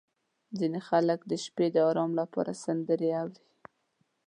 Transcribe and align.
•ځینې 0.59 0.79
خلک 0.89 1.19
د 1.31 1.33
شپې 1.43 1.67
د 1.71 1.77
ارام 1.89 2.11
لپاره 2.21 2.59
سندرې 2.63 3.09
اوري. 3.21 3.43